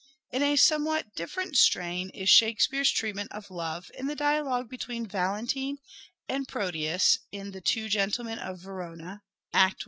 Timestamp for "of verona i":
8.39-9.75